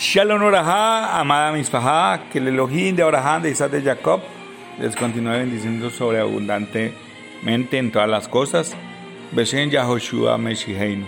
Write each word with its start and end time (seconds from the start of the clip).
Shalom 0.00 0.40
Orajá, 0.44 1.18
amada 1.18 1.50
Mispajá, 1.50 2.30
que 2.30 2.38
el 2.38 2.46
Elohim 2.46 2.94
de 2.94 3.02
Abraham, 3.02 3.42
de 3.42 3.50
Isaac 3.50 3.72
de 3.72 3.82
Jacob, 3.82 4.20
les 4.78 4.94
continúe 4.94 5.32
bendiciendo 5.32 5.90
sobreabundantemente 5.90 7.78
en 7.78 7.90
todas 7.90 8.08
las 8.08 8.28
cosas. 8.28 8.76
Beshen 9.32 9.70
Yahoshua 9.70 10.38
Meshiheinu. 10.38 11.04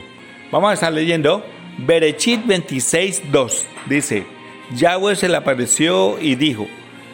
Vamos 0.51 0.73
a 0.73 0.75
estar 0.75 0.93
leyendo 0.93 1.47
Berechit 1.79 2.45
26.2. 2.45 3.63
Dice, 3.87 4.27
Yahweh 4.75 5.15
se 5.15 5.29
le 5.29 5.37
apareció 5.37 6.19
y 6.21 6.35
dijo, 6.35 6.67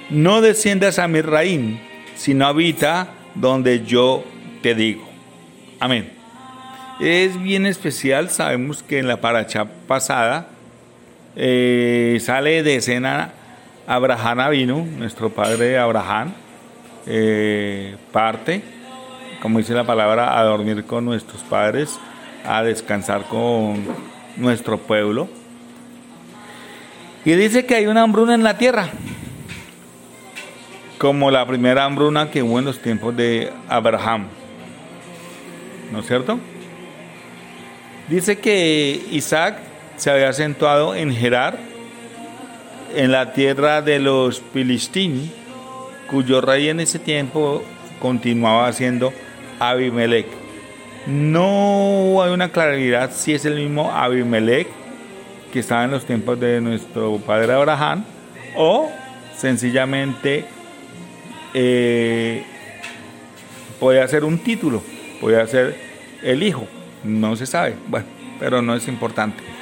no 0.08 0.40
desciendas 0.40 0.98
a 0.98 1.08
Misraim, 1.08 1.78
sino 2.14 2.46
habita 2.46 3.08
donde 3.34 3.84
yo 3.84 4.24
te 4.62 4.74
digo. 4.74 5.06
Amén. 5.78 6.10
Es 7.00 7.38
bien 7.38 7.66
especial, 7.66 8.30
sabemos 8.30 8.82
que 8.82 8.98
en 8.98 9.08
la 9.08 9.20
paracha 9.20 9.66
pasada, 9.86 10.55
eh, 11.36 12.18
sale 12.20 12.62
de 12.62 12.76
escena 12.76 13.32
Abraham 13.86 14.50
vino, 14.50 14.84
nuestro 14.98 15.30
padre 15.30 15.78
Abraham, 15.78 16.32
eh, 17.06 17.96
parte, 18.10 18.62
como 19.40 19.58
dice 19.58 19.74
la 19.74 19.84
palabra, 19.84 20.38
a 20.38 20.42
dormir 20.42 20.84
con 20.84 21.04
nuestros 21.04 21.42
padres, 21.42 21.98
a 22.44 22.62
descansar 22.62 23.24
con 23.24 23.84
nuestro 24.36 24.78
pueblo. 24.78 25.28
Y 27.24 27.32
dice 27.32 27.66
que 27.66 27.76
hay 27.76 27.86
una 27.86 28.02
hambruna 28.02 28.34
en 28.34 28.42
la 28.42 28.58
tierra, 28.58 28.88
como 30.98 31.30
la 31.30 31.46
primera 31.46 31.84
hambruna 31.84 32.30
que 32.30 32.42
hubo 32.42 32.58
en 32.58 32.64
los 32.64 32.80
tiempos 32.80 33.16
de 33.16 33.52
Abraham. 33.68 34.26
¿No 35.92 36.00
es 36.00 36.06
cierto? 36.06 36.40
Dice 38.08 38.38
que 38.38 39.04
Isaac 39.10 39.65
se 39.96 40.10
había 40.10 40.28
acentuado 40.28 40.94
en 40.94 41.14
Gerar, 41.14 41.58
en 42.94 43.12
la 43.12 43.32
tierra 43.32 43.82
de 43.82 43.98
los 43.98 44.42
Filistín, 44.52 45.30
cuyo 46.10 46.40
rey 46.40 46.68
en 46.68 46.80
ese 46.80 46.98
tiempo 46.98 47.62
continuaba 48.00 48.72
siendo 48.72 49.12
Abimelech. 49.58 50.26
No 51.06 52.22
hay 52.22 52.32
una 52.32 52.50
claridad 52.50 53.10
si 53.12 53.34
es 53.34 53.44
el 53.44 53.56
mismo 53.56 53.92
Abimelech 53.92 54.68
que 55.52 55.60
estaba 55.60 55.84
en 55.84 55.92
los 55.92 56.04
tiempos 56.04 56.38
de 56.40 56.60
nuestro 56.60 57.18
padre 57.18 57.52
Abraham 57.52 58.04
o 58.56 58.90
sencillamente 59.36 60.44
eh, 61.54 62.44
puede 63.78 64.06
ser 64.08 64.24
un 64.24 64.38
título, 64.38 64.82
puede 65.20 65.46
ser 65.46 65.76
el 66.22 66.42
hijo, 66.42 66.66
no 67.04 67.36
se 67.36 67.46
sabe, 67.46 67.76
bueno, 67.86 68.06
pero 68.38 68.60
no 68.60 68.74
es 68.74 68.88
importante. 68.88 69.55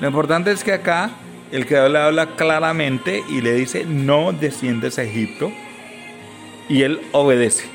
Lo 0.00 0.08
importante 0.08 0.50
es 0.50 0.64
que 0.64 0.72
acá 0.72 1.10
el 1.52 1.66
creador 1.66 1.90
le 1.92 1.98
habla 2.00 2.26
claramente 2.36 3.22
y 3.28 3.40
le 3.40 3.54
dice, 3.54 3.84
no 3.84 4.32
desciendes 4.32 4.98
a 4.98 5.04
Egipto. 5.04 5.52
Y 6.68 6.82
él 6.82 7.00
obedece. 7.12 7.66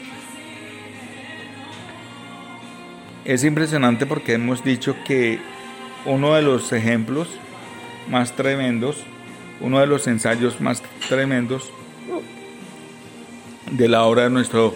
Es 3.24 3.44
impresionante 3.44 4.06
porque 4.06 4.34
hemos 4.34 4.64
dicho 4.64 4.96
que 5.06 5.40
uno 6.06 6.34
de 6.34 6.42
los 6.42 6.74
ejemplos 6.74 7.30
más 8.10 8.36
tremendos, 8.36 8.98
uno 9.62 9.80
de 9.80 9.88
los 9.88 10.08
ensayos 10.08 10.60
más 10.60 10.82
tremendos 11.08 11.72
de 13.72 13.88
la 13.88 14.04
obra 14.04 14.24
de 14.24 14.30
nuestro 14.30 14.74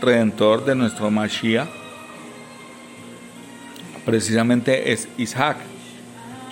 Redentor, 0.00 0.64
de 0.64 0.74
nuestro 0.74 1.10
Mashiach, 1.10 1.68
precisamente 4.04 4.92
es 4.92 5.08
Isaac 5.18 5.58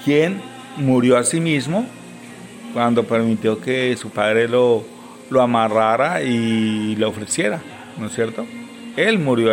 quien 0.05 0.41
murió 0.77 1.17
a 1.17 1.25
sí 1.25 1.41
mismo 1.41 1.87
cuando 2.73 3.05
permitió 3.05 3.61
que 3.61 3.97
su 3.97 4.11
padre 4.11 4.49
lo, 4.49 4.85
lo 5.31 5.43
amarrara 5.43 6.23
y 6.23 6.97
le 6.97 7.05
ofreciera, 7.05 7.61
¿no 7.99 8.07
es 8.07 8.15
cierto? 8.15 8.47
Él 8.97 9.19
murió 9.19 9.53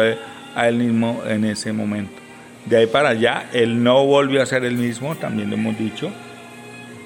a 0.55 0.67
él 0.67 0.75
mismo 0.75 1.21
en 1.27 1.45
ese 1.45 1.71
momento. 1.73 2.13
De 2.65 2.77
ahí 2.77 2.87
para 2.87 3.09
allá, 3.09 3.49
él 3.53 3.81
no 3.81 4.05
volvió 4.05 4.41
a 4.41 4.45
ser 4.45 4.65
el 4.65 4.75
mismo, 4.75 5.15
también 5.15 5.49
lo 5.49 5.55
hemos 5.55 5.77
dicho. 5.77 6.11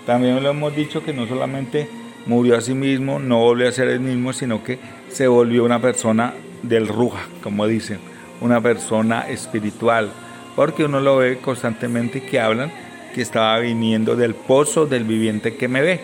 También 0.06 0.42
lo 0.42 0.50
hemos 0.50 0.76
dicho 0.76 1.04
que 1.04 1.14
no 1.14 1.28
solamente 1.28 1.88
murió 2.26 2.58
a 2.58 2.62
sí 2.62 2.74
mismo, 2.74 3.20
no 3.20 3.40
volvió 3.40 3.68
a 3.68 3.72
ser 3.72 3.88
el 3.90 4.00
mismo, 4.00 4.34
sino 4.34 4.64
que 4.64 4.80
se 5.10 5.28
volvió 5.28 5.64
una 5.64 5.80
persona 5.80 6.34
del 6.64 6.88
Ruja, 6.88 7.28
como 7.44 7.68
dicen, 7.68 8.00
una 8.40 8.60
persona 8.60 9.30
espiritual, 9.30 10.10
porque 10.56 10.86
uno 10.86 11.00
lo 11.00 11.18
ve 11.18 11.38
constantemente 11.38 12.24
que 12.24 12.40
hablan 12.40 12.72
que 13.12 13.22
estaba 13.22 13.60
viniendo 13.60 14.16
del 14.16 14.36
pozo 14.36 14.86
del 14.86 15.04
viviente 15.04 15.56
que 15.56 15.68
me 15.68 15.82
ve, 15.82 16.00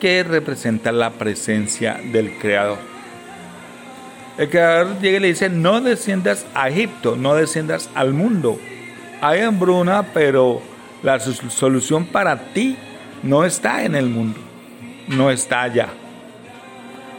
que 0.00 0.22
representa 0.22 0.92
la 0.92 1.10
presencia 1.10 2.00
del 2.12 2.32
Creador. 2.38 2.78
El 4.38 4.48
Creador 4.48 5.00
llega 5.00 5.16
y 5.16 5.20
le 5.20 5.28
dice, 5.28 5.48
no 5.48 5.80
desciendas 5.80 6.46
a 6.54 6.68
Egipto, 6.68 7.16
no 7.16 7.34
desciendas 7.34 7.90
al 7.94 8.14
mundo. 8.14 8.58
Hay 9.20 9.40
hambruna, 9.40 10.04
pero 10.14 10.62
la 11.02 11.18
solución 11.18 12.06
para 12.06 12.52
ti 12.52 12.76
no 13.22 13.44
está 13.44 13.84
en 13.84 13.96
el 13.96 14.08
mundo, 14.08 14.38
no 15.08 15.30
está 15.30 15.62
allá. 15.62 15.88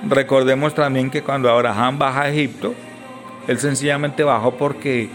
Recordemos 0.08 0.74
también 0.74 1.10
que 1.10 1.22
cuando 1.22 1.50
Abraham 1.50 2.00
baja 2.00 2.22
a 2.22 2.30
Egipto, 2.30 2.74
él 3.48 3.60
sencillamente 3.60 4.24
bajó 4.24 4.56
porque 4.56 5.10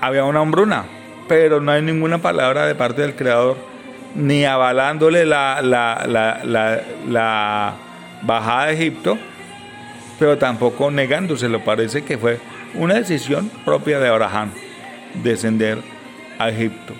había 0.00 0.24
una 0.24 0.40
hambruna, 0.40 0.86
pero 1.28 1.60
no 1.60 1.72
hay 1.72 1.82
ninguna 1.82 2.18
palabra 2.18 2.66
de 2.66 2.74
parte 2.74 3.02
del 3.02 3.14
Creador 3.14 3.56
ni 4.14 4.44
avalándole 4.44 5.26
la, 5.26 5.60
la, 5.62 7.74
bajada 8.22 8.66
de 8.66 8.74
Egipto, 8.74 9.18
pero 10.18 10.38
tampoco 10.38 10.90
negándoselo. 10.90 11.62
Parece 11.62 12.02
que 12.02 12.16
fue 12.16 12.38
una 12.74 12.94
decisión 12.94 13.50
propia 13.64 14.00
de 14.00 14.08
Abraham 14.08 14.50
descender 15.22 15.78
a 16.38 16.48
Egipto. 16.48 16.94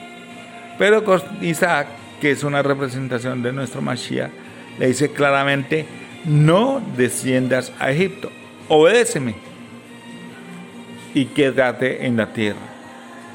Pero 0.79 1.03
Isaac, 1.41 1.87
que 2.21 2.33
es 2.33 2.45
una 2.45 2.63
representación 2.63 3.43
de 3.43 3.53
nuestro 3.53 3.81
Mashiach, 3.81 4.31
le 4.79 4.89
dice 4.89 5.11
claramente, 5.11 5.87
no 6.27 6.83
desciendas 6.97 7.73
a 7.79 7.91
Egipto, 7.91 8.31
obedéceme 8.69 9.37
y 11.15 11.27
quédate 11.27 12.05
en 12.05 12.19
la 12.19 12.27
tierra. 12.27 12.76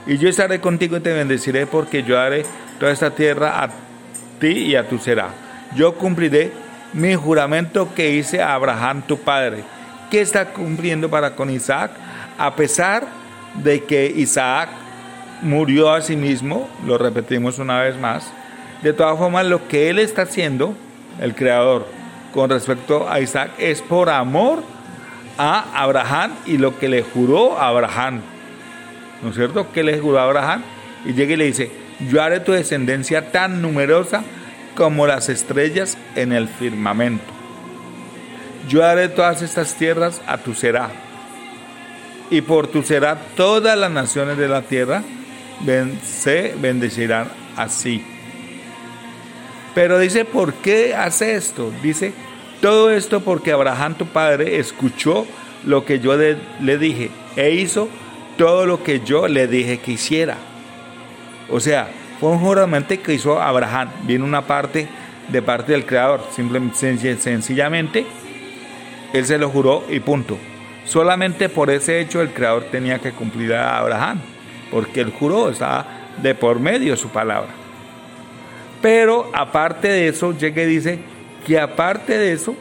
Y 0.08 0.18
yo 0.18 0.30
estaré 0.30 0.60
contigo 0.60 0.98
y 0.98 1.02
te 1.02 1.14
bendeciré 1.14 1.68
porque 1.68 2.04
yo 2.04 2.20
haré 2.20 2.46
toda 2.80 2.92
esta 2.92 3.12
tierra 3.12 3.64
a 3.64 3.70
ti 4.40 4.48
y 4.48 4.76
a 4.76 4.88
tu 4.88 4.98
será. 4.98 5.30
Yo 5.76 5.96
cumpliré 5.96 6.52
mi 6.94 7.16
juramento 7.16 7.94
que 7.94 8.12
hice 8.12 8.42
a 8.42 8.54
Abraham 8.56 9.04
tu 9.04 9.18
padre. 9.18 9.64
¿Qué 10.10 10.22
está 10.22 10.54
cumpliendo 10.54 11.10
para 11.10 11.36
con 11.36 11.50
Isaac? 11.50 11.92
A 12.38 12.56
pesar 12.56 13.06
de 13.64 13.84
que 13.84 14.08
Isaac 14.08 14.70
murió 15.42 15.92
a 15.94 16.02
sí 16.02 16.16
mismo, 16.16 16.70
lo 16.86 16.98
repetimos 16.98 17.60
una 17.60 17.82
vez 17.82 17.98
más, 17.98 18.32
de 18.82 18.94
todas 18.94 19.18
formas 19.18 19.46
lo 19.46 19.68
que 19.68 19.90
él 19.90 20.00
está 20.00 20.24
haciendo, 20.24 20.74
el 21.20 21.36
creador, 21.36 21.86
con 22.34 22.50
respecto 22.50 23.10
a 23.10 23.20
Isaac, 23.20 23.52
es 23.58 23.82
por 23.82 24.10
amor 24.10 24.64
a 25.38 25.66
Abraham 25.82 26.34
y 26.46 26.58
lo 26.58 26.78
que 26.78 26.90
le 26.90 27.04
juró 27.04 27.58
a 27.60 27.68
Abraham. 27.68 28.22
¿No 29.22 29.30
es 29.30 29.36
cierto? 29.36 29.72
Que 29.72 29.84
le 29.84 30.00
juró 30.00 30.20
a 30.20 30.24
Abraham 30.24 30.64
y 31.06 31.14
llega 31.14 31.34
y 31.34 31.38
le 31.38 31.46
dice, 31.46 31.72
yo 32.10 32.22
haré 32.22 32.40
tu 32.40 32.52
descendencia 32.52 33.32
tan 33.32 33.62
numerosa 33.62 34.24
como 34.76 35.08
las 35.08 35.30
estrellas 35.30 35.98
en 36.16 36.32
el 36.32 36.48
firmamento. 36.48 37.24
Yo 38.68 38.86
haré 38.86 39.10
todas 39.10 39.42
estas 39.42 39.76
tierras 39.76 40.22
a 40.28 40.38
tu 40.38 40.54
será. 40.54 40.90
Y 42.30 42.42
por 42.42 42.68
tu 42.68 42.84
será 42.84 43.18
todas 43.36 43.78
las 43.78 43.92
naciones 43.92 44.38
de 44.38 44.48
la 44.48 44.62
tierra 44.62 45.04
se 46.04 46.56
bendecirán 46.60 47.28
así. 47.56 48.04
Pero 49.76 50.00
dice, 50.00 50.26
¿por 50.26 50.54
qué 50.56 50.96
hace 50.96 51.36
esto? 51.36 51.72
Dice, 51.82 52.14
todo 52.62 52.92
esto 52.92 53.22
porque 53.22 53.52
Abraham 53.52 53.96
tu 53.96 54.08
padre 54.08 54.60
escuchó 54.60 55.26
lo 55.66 55.86
que 55.86 56.00
yo 56.00 56.16
le 56.16 56.78
dije 56.78 57.12
e 57.36 57.52
hizo 57.52 57.88
todo 58.42 58.66
lo 58.66 58.84
que 58.84 59.02
yo 59.02 59.28
le 59.28 59.46
dije 59.46 59.78
que 59.78 59.92
hiciera. 59.92 60.36
O 61.48 61.60
sea, 61.60 61.88
fue 62.20 62.30
un 62.30 62.40
juramento 62.40 63.00
que 63.00 63.14
hizo 63.14 63.40
Abraham. 63.40 63.90
Viene 64.02 64.24
una 64.24 64.42
parte 64.42 64.88
de 65.28 65.42
parte 65.44 65.74
del 65.74 65.86
Creador. 65.86 66.24
Simplemente, 66.36 66.76
sencillamente, 67.20 68.04
él 69.14 69.26
se 69.28 69.38
lo 69.38 69.48
juró 69.52 69.84
y 69.88 70.00
punto. 70.00 70.40
Solamente 70.86 71.50
por 71.50 71.70
ese 71.70 72.00
hecho 72.00 72.20
el 72.20 72.34
Creador 72.34 72.64
tenía 72.72 72.98
que 72.98 73.12
cumplir 73.12 73.54
a 73.54 73.78
Abraham, 73.78 74.20
porque 74.72 75.02
él 75.02 75.14
juró, 75.20 75.50
estaba 75.50 75.86
de 76.20 76.34
por 76.34 76.60
medio 76.60 76.98
su 76.98 77.10
palabra. 77.10 77.50
Pero 78.82 79.30
aparte 79.36 79.88
de 79.88 80.08
eso, 80.08 80.36
llega 80.36 80.64
y 80.64 80.66
dice 80.66 80.98
que 81.46 81.60
aparte 81.60 82.18
de 82.18 82.34
eso, 82.34 82.56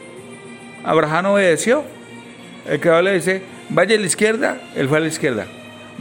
Abraham 0.83 1.25
obedeció. 1.25 1.83
El 2.69 2.79
Creador 2.79 3.05
le 3.05 3.13
dice, 3.13 3.41
vaya 3.69 3.95
a 3.95 3.99
la 3.99 4.05
izquierda, 4.05 4.61
él 4.75 4.87
fue 4.87 4.99
a 4.99 5.01
la 5.01 5.07
izquierda. 5.07 5.47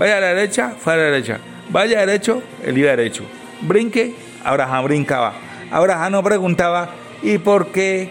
Vaya 0.00 0.16
a 0.16 0.20
la 0.20 0.28
derecha, 0.28 0.72
fue 0.78 0.94
a 0.94 0.96
la 0.96 1.02
derecha. 1.02 1.40
Vaya 1.68 2.00
derecho, 2.06 2.42
él 2.64 2.78
iba 2.78 2.88
derecho. 2.88 3.22
Brinque, 3.60 4.14
Abraham 4.42 4.84
brincaba. 4.84 5.34
Abraham 5.70 6.12
no 6.12 6.22
preguntaba, 6.22 6.88
¿y 7.22 7.36
por 7.36 7.66
qué? 7.66 8.08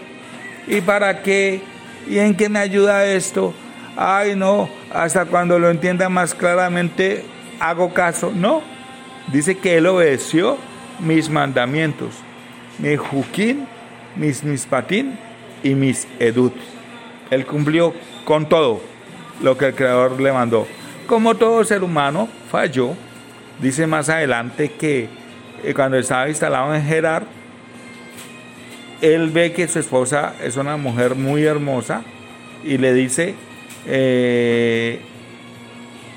¿Y 0.68 0.82
para 0.82 1.20
qué? 1.20 1.60
¿Y 2.08 2.20
en 2.20 2.36
qué 2.36 2.48
me 2.48 2.60
ayuda 2.60 3.04
esto? 3.06 3.52
Ay, 3.96 4.36
no, 4.36 4.70
hasta 4.94 5.24
cuando 5.24 5.58
lo 5.58 5.68
entienda 5.68 6.08
más 6.08 6.32
claramente 6.32 7.24
hago 7.58 7.92
caso. 7.92 8.30
No, 8.32 8.62
dice 9.32 9.58
que 9.58 9.78
él 9.78 9.86
obedeció 9.86 10.58
mis 11.00 11.28
mandamientos, 11.28 12.14
mi 12.78 12.94
juquín, 12.94 13.66
mis 14.14 14.44
mispatín 14.44 15.18
y 15.64 15.74
mis 15.74 16.06
edut. 16.20 16.54
Él 17.32 17.44
cumplió 17.46 17.92
con 18.24 18.48
todo 18.48 18.80
lo 19.42 19.58
que 19.58 19.66
el 19.66 19.74
Creador 19.74 20.20
le 20.20 20.30
mandó. 20.30 20.68
Como 21.10 21.34
todo 21.34 21.64
ser 21.64 21.82
humano, 21.82 22.28
falló. 22.52 22.94
Dice 23.60 23.84
más 23.88 24.08
adelante 24.08 24.70
que 24.70 25.08
eh, 25.64 25.74
cuando 25.74 25.98
estaba 25.98 26.28
instalado 26.28 26.72
en 26.72 26.84
Gerar, 26.84 27.24
él 29.00 29.30
ve 29.30 29.50
que 29.50 29.66
su 29.66 29.80
esposa 29.80 30.34
es 30.40 30.56
una 30.56 30.76
mujer 30.76 31.16
muy 31.16 31.42
hermosa 31.42 32.04
y 32.62 32.78
le 32.78 32.94
dice, 32.94 33.34
eh, 33.88 35.00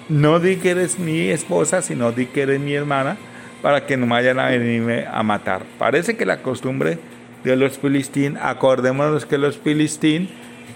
no 0.09 0.39
di 0.39 0.57
que 0.57 0.69
eres 0.69 0.99
mi 0.99 1.29
esposa, 1.29 1.81
sino 1.81 2.11
di 2.11 2.27
que 2.27 2.43
eres 2.43 2.59
mi 2.59 2.75
hermana, 2.75 3.17
para 3.63 3.87
que 3.87 3.97
no 3.97 4.05
vayan 4.05 4.37
a 4.37 4.49
venirme 4.49 5.07
a 5.11 5.23
matar. 5.23 5.63
Parece 5.79 6.15
que 6.15 6.27
la 6.27 6.43
costumbre 6.43 6.99
de 7.43 7.55
los 7.55 7.79
filistín, 7.79 8.37
acordémonos 8.39 9.25
que 9.25 9.39
los 9.39 9.57
filistín 9.57 10.29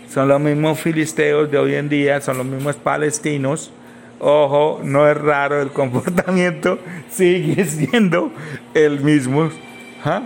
son 0.09 0.27
los 0.27 0.41
mismos 0.41 0.79
filisteos 0.79 1.51
de 1.51 1.59
hoy 1.59 1.75
en 1.75 1.87
día, 1.87 2.19
son 2.19 2.39
los 2.39 2.47
mismos 2.47 2.77
palestinos. 2.77 3.71
Ojo, 4.19 4.81
no 4.83 5.07
es 5.07 5.15
raro 5.15 5.61
el 5.61 5.69
comportamiento, 5.69 6.79
sigue 7.09 7.65
siendo 7.65 8.31
el 8.73 9.01
mismo. 9.01 9.49
¿ah? 10.03 10.23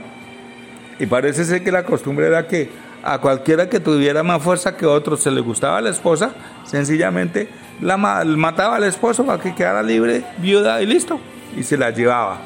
Y 0.99 1.05
parece 1.05 1.43
ser 1.45 1.63
que 1.63 1.71
la 1.71 1.83
costumbre 1.83 2.27
era 2.27 2.47
que 2.47 2.69
a 3.03 3.19
cualquiera 3.19 3.67
que 3.69 3.79
tuviera 3.79 4.23
más 4.23 4.41
fuerza 4.41 4.77
que 4.77 4.85
otro 4.85 5.17
se 5.17 5.31
le 5.31 5.41
gustaba 5.41 5.81
la 5.81 5.89
esposa, 5.89 6.33
sencillamente 6.63 7.49
la 7.81 7.97
mataba 7.97 8.75
al 8.75 8.83
esposo 8.83 9.25
para 9.25 9.41
que 9.41 9.55
quedara 9.55 9.81
libre, 9.81 10.23
viuda 10.37 10.81
y 10.81 10.85
listo. 10.85 11.19
Y 11.57 11.63
se 11.63 11.77
la 11.77 11.89
llevaba. 11.89 12.39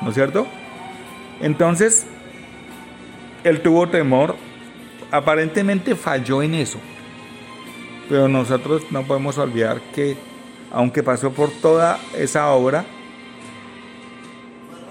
¿No 0.00 0.08
es 0.08 0.14
cierto? 0.14 0.46
Entonces, 1.40 2.06
él 3.44 3.60
tuvo 3.60 3.88
temor. 3.88 4.36
Aparentemente 5.10 5.96
falló 5.96 6.42
en 6.42 6.54
eso. 6.54 6.78
Pero 8.08 8.28
nosotros 8.28 8.84
no 8.90 9.02
podemos 9.02 9.38
olvidar 9.38 9.80
que, 9.94 10.16
aunque 10.72 11.02
pasó 11.02 11.32
por 11.32 11.50
toda 11.50 11.98
esa 12.16 12.50
obra, 12.50 12.84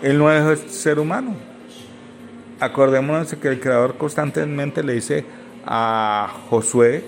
él 0.01 0.17
no 0.17 0.31
es 0.31 0.59
ser 0.71 0.99
humano 0.99 1.35
acordémonos 2.59 3.33
que 3.35 3.47
el 3.47 3.59
Creador 3.59 3.97
constantemente 3.97 4.83
le 4.83 4.93
dice 4.93 5.25
a 5.65 6.29
Josué, 6.49 7.03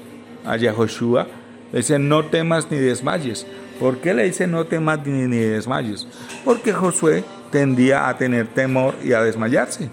a 0.45 0.57
Yahoshua, 0.57 1.27
le 1.71 1.79
dice, 1.79 1.99
no 1.99 2.25
temas 2.25 2.69
ni 2.71 2.77
desmayes. 2.77 3.45
¿Por 3.79 3.97
qué 3.97 4.13
le 4.13 4.23
dice 4.25 4.47
no 4.47 4.65
temas 4.65 5.05
ni, 5.05 5.37
desmayes? 5.37 6.07
Porque 6.45 6.71
Josué 6.71 7.23
tendía 7.51 8.07
a 8.07 8.17
tener 8.17 8.47
temor 8.47 8.95
y 9.03 9.13
a 9.13 9.21
desmayarse. 9.21 9.89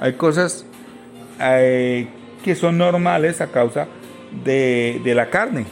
Hay 0.00 0.14
cosas 0.14 0.64
eh, 1.40 2.08
que 2.42 2.54
son 2.54 2.78
normales 2.78 3.40
a 3.40 3.48
causa 3.48 3.86
de 4.44 5.12
la 5.14 5.30
carne, 5.30 5.66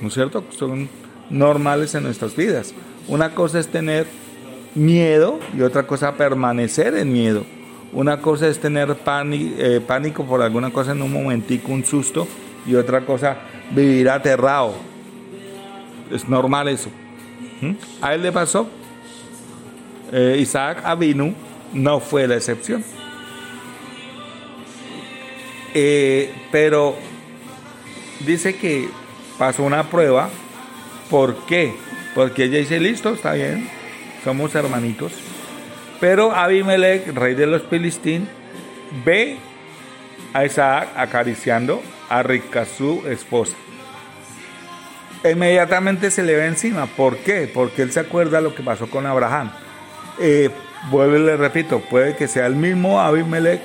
¿no 0.00 0.08
es 0.08 0.14
cierto? 0.14 0.44
Son 0.50 0.88
normales 1.30 1.94
en 1.94 2.04
nuestras 2.04 2.36
vidas. 2.36 2.74
Una 3.08 3.34
cosa 3.34 3.58
es 3.58 3.68
tener 3.68 4.06
miedo 4.74 5.38
y 5.56 5.62
otra 5.62 5.86
cosa 5.86 6.14
permanecer 6.14 6.94
en 6.96 7.12
miedo. 7.12 7.44
Una 7.92 8.20
cosa 8.20 8.48
es 8.48 8.58
tener 8.58 8.90
eh, 8.90 9.80
pánico, 9.86 10.24
por 10.24 10.42
alguna 10.42 10.70
cosa 10.70 10.92
en 10.92 11.02
un 11.02 11.12
momentico, 11.12 11.72
un 11.72 11.84
susto, 11.84 12.26
y 12.66 12.74
otra 12.74 13.02
cosa 13.06 13.36
vivir 13.70 14.08
aterrado. 14.10 14.74
Es 16.10 16.28
normal 16.28 16.68
eso. 16.68 16.90
¿Mm? 17.60 17.72
A 18.00 18.14
él 18.14 18.22
le 18.22 18.32
pasó. 18.32 18.68
Eh, 20.12 20.38
Isaac 20.40 20.82
Abinu 20.84 21.34
no 21.72 22.00
fue 22.00 22.26
la 22.26 22.36
excepción. 22.36 22.84
Eh, 25.72 26.32
pero 26.50 26.94
dice 28.24 28.56
que 28.56 28.88
pasó 29.38 29.62
una 29.62 29.84
prueba. 29.90 30.28
¿Por 31.10 31.36
qué? 31.46 31.74
Porque 32.14 32.44
ella 32.44 32.58
dice, 32.58 32.80
listo, 32.80 33.14
está 33.14 33.34
bien, 33.34 33.68
somos 34.22 34.54
hermanitos 34.54 35.12
pero 36.04 36.32
Abimelech, 36.32 37.14
rey 37.14 37.34
de 37.34 37.46
los 37.46 37.62
Filistín, 37.62 38.28
ve 39.06 39.38
a 40.34 40.44
Isaac 40.44 40.88
acariciando 40.96 41.82
a 42.10 42.22
Rica, 42.22 42.66
su 42.66 43.02
esposa. 43.08 43.56
Inmediatamente 45.24 46.10
se 46.10 46.22
le 46.22 46.34
ve 46.34 46.44
encima. 46.44 46.84
¿Por 46.86 47.16
qué? 47.16 47.50
Porque 47.52 47.80
él 47.80 47.90
se 47.90 48.00
acuerda 48.00 48.42
lo 48.42 48.54
que 48.54 48.62
pasó 48.62 48.90
con 48.90 49.06
Abraham. 49.06 49.50
Eh, 50.20 50.50
vuelvo 50.90 51.16
y 51.16 51.20
le 51.20 51.38
repito, 51.38 51.80
puede 51.80 52.16
que 52.16 52.28
sea 52.28 52.44
el 52.44 52.54
mismo 52.54 53.00
Abimelech 53.00 53.62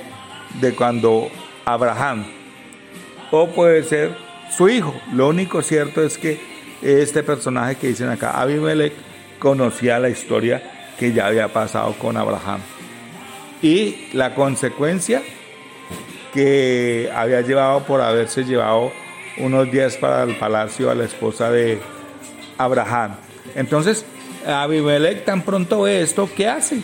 de 0.62 0.74
cuando 0.74 1.30
Abraham, 1.66 2.24
o 3.30 3.48
puede 3.50 3.82
ser 3.82 4.16
su 4.56 4.68
hijo. 4.68 4.94
Lo 5.12 5.28
único 5.28 5.62
cierto 5.62 6.02
es 6.02 6.18
que 6.18 6.40
este 6.82 7.22
personaje 7.22 7.76
que 7.76 7.88
dicen 7.88 8.08
acá, 8.08 8.40
Abimelech, 8.40 8.92
conocía 9.38 9.98
la 9.98 10.08
historia 10.08 10.92
que 10.98 11.12
ya 11.12 11.26
había 11.26 11.48
pasado 11.48 11.94
con 11.98 12.16
Abraham. 12.16 12.60
Y 13.62 14.08
la 14.12 14.34
consecuencia 14.34 15.22
que 16.32 17.10
había 17.14 17.40
llevado 17.40 17.84
por 17.84 18.00
haberse 18.00 18.44
llevado 18.44 18.92
unos 19.38 19.70
días 19.70 19.96
para 19.96 20.22
el 20.22 20.36
palacio 20.36 20.90
a 20.90 20.94
la 20.94 21.04
esposa 21.04 21.50
de 21.50 21.80
Abraham. 22.58 23.16
Entonces, 23.54 24.04
Abimelech 24.46 25.24
tan 25.24 25.42
pronto 25.42 25.82
ve 25.82 26.02
esto, 26.02 26.28
¿qué 26.34 26.48
hace? 26.48 26.80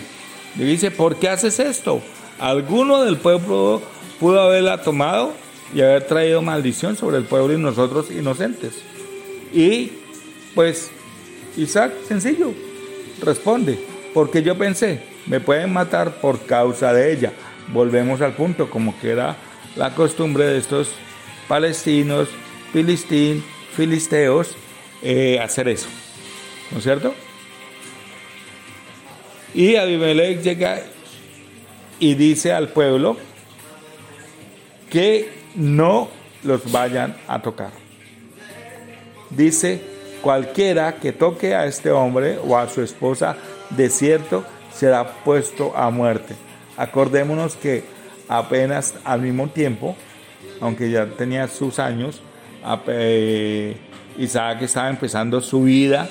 Le 0.57 0.65
dice, 0.65 0.91
¿por 0.91 1.17
qué 1.17 1.29
haces 1.29 1.59
esto? 1.61 2.01
Alguno 2.39 3.05
del 3.05 3.19
pueblo 3.19 3.83
pudo 4.19 4.41
haberla 4.41 4.83
tomado 4.83 5.33
y 5.75 5.81
haber 5.81 6.07
traído 6.07 6.43
maldición 6.43 6.97
sobre 6.97 7.19
el 7.19 7.25
pueblo 7.25 7.55
y 7.55 7.59
nosotros 7.59 8.11
inocentes. 8.11 8.83
Y 9.53 9.93
pues 10.55 10.91
Isaac, 11.57 11.93
sencillo, 12.07 12.53
responde, 13.23 13.79
porque 14.15 14.43
yo 14.43 14.57
pensé, 14.57 15.01
me 15.27 15.41
pueden 15.41 15.73
matar 15.73 16.21
por 16.21 16.41
causa 16.47 16.93
de 16.93 17.13
ella. 17.13 17.33
Volvemos 17.73 18.21
al 18.21 18.35
punto, 18.35 18.71
como 18.71 18.99
que 19.01 19.11
era 19.11 19.37
la 19.77 19.95
costumbre 19.95 20.45
de 20.45 20.59
estos 20.59 20.91
palestinos, 21.49 22.29
filistín, 22.73 23.45
filisteos, 23.75 24.57
eh, 25.03 25.39
hacer 25.41 25.69
eso. 25.69 25.89
¿No 26.71 26.79
es 26.79 26.85
cierto? 26.85 27.15
Y 29.55 29.77
Abimelech 29.77 30.43
llega 30.43 30.83
y 31.99 32.15
dice 32.15 32.53
al 32.53 32.69
pueblo 32.69 33.17
que 34.91 35.36
no 35.57 36.09
los 36.45 36.71
vayan 36.71 37.17
a 37.27 37.43
tocar. 37.43 37.71
Dice, 39.31 39.83
cualquiera 40.23 40.97
que 40.97 41.13
toque 41.13 41.55
a 41.55 41.67
este 41.67 41.91
hombre 41.91 42.39
o 42.39 42.57
a 42.57 42.69
su 42.69 42.83
esposa 42.83 43.37
de 43.71 43.91
cierto 43.91 44.45
será 44.73 45.07
puesto 45.25 45.77
a 45.77 45.91
muerte. 45.91 46.35
Acordémonos 46.77 47.57
que 47.57 47.85
apenas 48.29 48.95
al 49.05 49.23
mismo 49.23 49.49
tiempo, 49.49 49.97
aunque 50.61 50.91
ya 50.91 51.07
tenía 51.07 51.49
sus 51.49 51.79
años, 51.79 52.21
eh, 52.89 53.77
Isaac 54.19 54.63
estaba 54.63 54.91
empezando 54.91 55.41
su 55.41 55.63
vida 55.63 56.09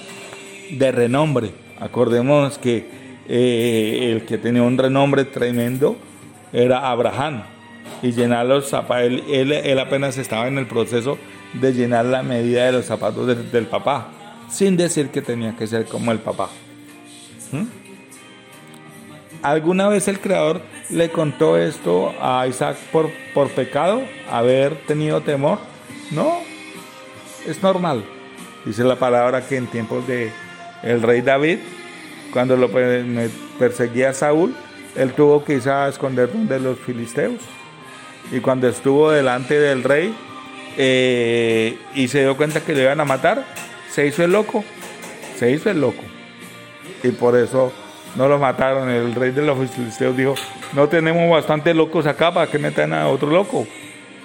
de 0.72 0.92
renombre. 0.92 1.52
Acordémonos 1.80 2.58
que 2.58 2.90
eh, 3.28 4.12
el 4.12 4.26
que 4.26 4.38
tenía 4.38 4.64
un 4.64 4.78
renombre 4.78 5.26
tremendo 5.26 5.96
era 6.52 6.90
Abraham. 6.90 7.55
Y 8.02 8.12
llenar 8.12 8.46
los 8.46 8.68
zapatos, 8.68 9.22
él, 9.28 9.80
apenas 9.80 10.18
estaba 10.18 10.48
en 10.48 10.58
el 10.58 10.68
proceso 10.68 11.18
de 11.54 11.74
llenar 11.74 12.06
la 12.06 12.24
medida 12.24 12.66
de 12.66 12.72
los 12.74 12.86
zapatos 12.86 13.52
del 13.52 13.66
papá, 13.66 14.10
sin 14.50 14.78
decir 14.78 15.10
que 15.10 15.22
tenía 15.22 15.56
que 15.56 15.68
ser 15.68 15.86
como 15.86 16.12
el 16.12 16.20
papá. 16.20 16.50
¿Mm? 17.52 17.64
¿Alguna 19.42 19.88
vez 19.88 20.08
el 20.08 20.20
Creador 20.20 20.62
le 20.90 21.10
contó 21.10 21.58
esto 21.58 22.14
a 22.20 22.48
Isaac 22.48 22.78
por, 22.92 23.10
por 23.34 23.50
pecado? 23.50 24.02
¿Haber 24.30 24.76
tenido 24.88 25.22
temor? 25.22 25.60
No, 26.12 26.40
es 27.46 27.62
normal. 27.62 28.04
Dice 28.66 28.84
la 28.84 28.96
palabra 28.96 29.48
que 29.48 29.58
en 29.58 29.68
tiempos 29.68 30.08
de 30.08 30.32
el 30.82 31.02
rey 31.02 31.22
David, 31.22 31.60
cuando 32.34 32.58
lo 32.58 32.70
perseguía 33.60 34.14
Saúl, 34.14 34.56
él 34.96 35.14
tuvo 35.14 35.44
que 35.44 35.54
irse 35.54 35.70
a 35.70 35.88
esconder 35.88 36.32
de 36.32 36.60
los 36.60 36.80
filisteos. 36.80 37.42
Y 38.32 38.40
cuando 38.40 38.68
estuvo 38.68 39.12
delante 39.12 39.60
del 39.60 39.84
rey 39.84 40.14
eh, 40.78 41.78
y 41.94 42.08
se 42.08 42.22
dio 42.22 42.36
cuenta 42.36 42.62
que 42.62 42.74
le 42.74 42.84
iban 42.84 43.00
a 43.00 43.06
matar, 43.06 43.46
se 43.92 44.08
hizo 44.08 44.24
el 44.24 44.32
loco. 44.32 44.64
Se 45.38 45.52
hizo 45.52 45.70
el 45.70 45.82
loco 45.82 46.02
y 47.08 47.12
por 47.12 47.38
eso 47.38 47.72
no 48.16 48.28
lo 48.28 48.40
mataron. 48.40 48.90
El 48.90 49.14
rey 49.16 49.32
de 49.32 49.42
los 49.42 49.58
filisteos 49.70 50.16
dijo, 50.18 50.36
no 50.74 50.88
tenemos 50.88 51.30
bastantes 51.30 51.76
locos 51.76 52.06
acá 52.06 52.34
para 52.34 52.50
que 52.50 52.60
metan 52.60 52.94
a 52.94 53.08
otro 53.08 53.30
loco. 53.30 53.68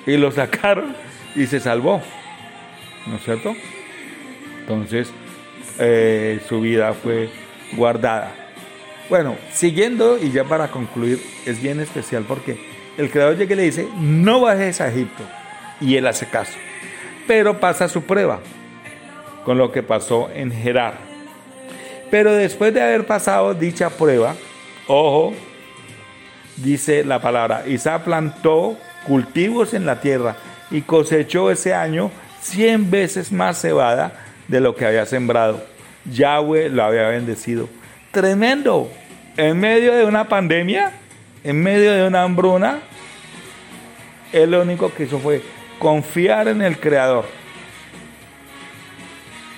Y 0.06 0.16
lo 0.16 0.32
sacaron 0.32 0.94
y 1.34 1.46
se 1.46 1.60
salvó. 1.60 2.00
¿No 3.06 3.16
es 3.16 3.24
cierto? 3.24 3.54
Entonces, 4.60 5.12
eh, 5.78 6.40
su 6.48 6.60
vida 6.60 6.92
fue 6.94 7.28
guardada. 7.72 8.32
Bueno, 9.08 9.36
siguiendo 9.52 10.18
y 10.18 10.30
ya 10.30 10.44
para 10.44 10.68
concluir, 10.68 11.20
es 11.44 11.60
bien 11.60 11.80
especial 11.80 12.24
porque 12.26 12.58
el 12.96 13.10
creador 13.10 13.36
llega 13.36 13.54
y 13.54 13.56
le 13.56 13.62
dice, 13.62 13.88
no 13.98 14.40
bajes 14.40 14.80
a 14.80 14.88
Egipto. 14.88 15.22
Y 15.80 15.96
él 15.96 16.06
hace 16.06 16.26
caso. 16.26 16.58
Pero 17.26 17.60
pasa 17.60 17.88
su 17.88 18.02
prueba, 18.02 18.40
con 19.44 19.58
lo 19.58 19.72
que 19.72 19.82
pasó 19.82 20.30
en 20.34 20.52
Gerar. 20.52 20.94
Pero 22.10 22.32
después 22.32 22.74
de 22.74 22.82
haber 22.82 23.06
pasado 23.06 23.54
dicha 23.54 23.90
prueba, 23.90 24.34
ojo, 24.86 25.32
dice 26.56 27.04
la 27.04 27.20
palabra, 27.20 27.64
Isaac 27.66 28.02
plantó 28.02 28.76
cultivos 29.06 29.74
en 29.74 29.86
la 29.86 30.00
tierra 30.00 30.36
y 30.70 30.82
cosechó 30.82 31.50
ese 31.50 31.72
año 31.72 32.10
cien 32.40 32.90
veces 32.90 33.32
más 33.32 33.60
cebada 33.60 34.12
de 34.48 34.60
lo 34.60 34.74
que 34.74 34.86
había 34.86 35.06
sembrado. 35.06 35.62
Yahweh 36.04 36.68
lo 36.68 36.82
había 36.82 37.08
bendecido. 37.08 37.68
Tremendo. 38.10 38.90
En 39.36 39.58
medio 39.58 39.94
de 39.94 40.04
una 40.04 40.28
pandemia, 40.28 40.92
en 41.44 41.62
medio 41.62 41.92
de 41.92 42.06
una 42.06 42.22
hambruna, 42.22 42.80
él 44.32 44.50
lo 44.52 44.62
único 44.62 44.92
que 44.92 45.04
hizo 45.04 45.18
fue 45.18 45.42
confiar 45.78 46.48
en 46.48 46.62
el 46.62 46.78
Creador 46.78 47.24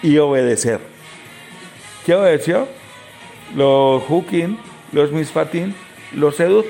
y 0.03 0.19
obedecer. 0.19 0.81
¿Qué 2.07 2.15
obedeció? 2.15 2.69
Los 3.55 4.03
Hukin, 4.09 4.59
los 4.93 5.13
Mispatín, 5.13 5.75
los 6.13 6.37
Sedut, 6.37 6.67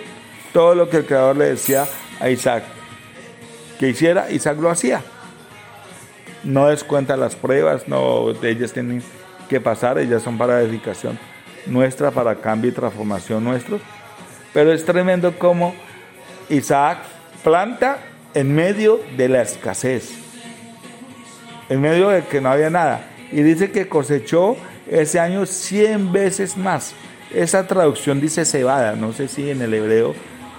todo 0.52 0.75
lo 0.75 0.88
que 0.88 0.99
el 0.99 1.07
Creador 1.07 1.37
le 1.37 1.47
decía 1.47 1.87
a 2.21 2.28
Isaac 2.28 2.64
que 3.83 3.88
hiciera, 3.88 4.31
Isaac 4.31 4.59
lo 4.61 4.71
hacía. 4.71 5.02
No 6.45 6.69
descuenta 6.69 7.16
las 7.16 7.35
pruebas, 7.35 7.88
no, 7.88 8.31
ellas 8.45 8.73
tienen 8.73 9.02
que 9.49 9.61
pasar, 9.61 9.99
ellas 9.99 10.23
son 10.23 10.38
para 10.38 10.61
edificación 10.61 11.19
nuestra, 11.66 12.12
para 12.12 12.37
cambio 12.37 12.71
y 12.71 12.75
transformación 12.75 13.42
nuestros. 13.42 13.81
Pero 14.52 14.73
es 14.73 14.85
tremendo 14.85 15.38
como 15.38 15.75
Isaac 16.49 16.99
planta 17.42 17.99
en 18.35 18.54
medio 18.54 19.00
de 19.16 19.28
la 19.28 19.42
escasez, 19.42 20.11
en 21.68 21.80
medio 21.80 22.09
de 22.09 22.25
que 22.25 22.40
no 22.40 22.50
había 22.50 22.71
nada. 22.71 23.09
Y 23.30 23.42
dice 23.42 23.71
que 23.71 23.88
cosechó 23.88 24.56
ese 24.90 25.18
año 25.18 25.47
100 25.47 26.12
veces 26.12 26.56
más. 26.56 26.94
Esa 27.32 27.66
traducción 27.66 28.21
dice 28.21 28.44
cebada, 28.44 28.94
no 28.94 29.12
sé 29.12 29.28
si 29.28 29.50
en 29.50 29.62
el 29.62 29.73
hebreo 29.73 30.14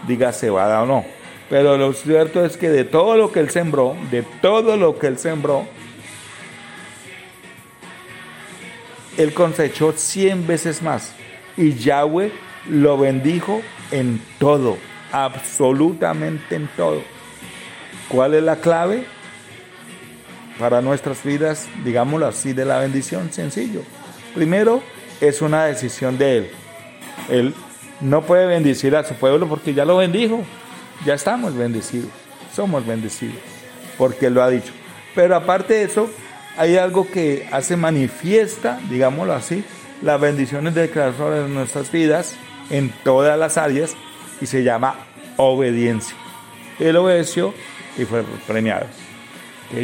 diga 0.07 0.33
cebada 0.33 0.81
o 0.81 0.85
no. 0.85 1.05
Pero 1.49 1.77
lo 1.77 1.93
cierto 1.93 2.43
es 2.43 2.57
que 2.57 2.69
de 2.69 2.83
todo 2.83 3.15
lo 3.15 3.31
que 3.31 3.39
él 3.39 3.51
sembró, 3.51 3.95
de 4.09 4.23
todo 4.41 4.75
lo 4.75 4.97
que 4.97 5.07
él 5.07 5.19
sembró, 5.19 5.67
él 9.17 9.33
cosechó 9.33 9.93
100 9.95 10.47
veces 10.47 10.81
más. 10.81 11.13
Y 11.55 11.75
Yahweh 11.75 12.31
lo 12.67 12.97
bendijo 12.97 13.61
en 13.93 14.19
todo, 14.39 14.77
absolutamente 15.11 16.55
en 16.55 16.67
todo. 16.75 17.03
¿Cuál 18.09 18.33
es 18.33 18.43
la 18.43 18.55
clave 18.57 19.05
para 20.59 20.81
nuestras 20.81 21.23
vidas, 21.23 21.67
digámoslo 21.85 22.25
así, 22.25 22.53
de 22.53 22.65
la 22.65 22.79
bendición? 22.79 23.31
Sencillo. 23.31 23.81
Primero, 24.33 24.81
es 25.21 25.41
una 25.41 25.65
decisión 25.65 26.17
de 26.17 26.37
Él. 26.37 26.49
Él 27.29 27.53
no 28.01 28.23
puede 28.23 28.47
bendecir 28.47 28.95
a 28.95 29.03
su 29.03 29.13
pueblo 29.13 29.47
porque 29.47 29.75
ya 29.75 29.85
lo 29.85 29.97
bendijo. 29.97 30.41
Ya 31.05 31.13
estamos 31.13 31.55
bendecidos. 31.55 32.09
Somos 32.53 32.85
bendecidos. 32.85 33.37
Porque 33.97 34.25
Él 34.25 34.33
lo 34.33 34.43
ha 34.43 34.49
dicho. 34.49 34.73
Pero 35.13 35.35
aparte 35.35 35.75
de 35.75 35.83
eso, 35.83 36.09
hay 36.57 36.77
algo 36.77 37.07
que 37.07 37.47
hace 37.51 37.77
manifiesta, 37.77 38.79
digámoslo 38.89 39.33
así, 39.33 39.63
las 40.01 40.19
bendiciones 40.19 40.73
del 40.73 40.89
Creador 40.89 41.45
en 41.45 41.53
nuestras 41.53 41.91
vidas 41.91 42.35
en 42.73 42.89
todas 43.03 43.37
las 43.37 43.57
áreas 43.57 43.95
y 44.41 44.47
se 44.47 44.63
llama 44.63 44.95
obediencia. 45.37 46.15
Él 46.79 46.97
obedeció 46.97 47.53
y 47.97 48.05
fue 48.05 48.23
premiado. 48.47 48.87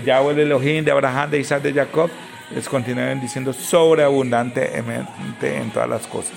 Yahweh 0.04 0.34
el 0.34 0.40
Elohim 0.40 0.84
de 0.84 0.92
Abraham, 0.92 1.30
de 1.30 1.40
Isaac, 1.40 1.62
de 1.62 1.74
Jacob 1.74 2.10
les 2.54 2.68
continúe 2.68 3.04
bendiciendo 3.04 3.54
sobreabundantemente 3.54 5.58
en 5.58 5.70
todas 5.72 5.88
las 5.88 6.08
cosas. 6.08 6.34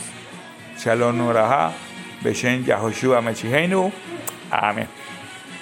Shalom 0.79 1.27
Uraha, 1.27 1.73
Beshen 2.23 2.65
Yahoshua 2.65 3.23
Mechiheinu. 3.23 3.91
Amén. 4.51 4.89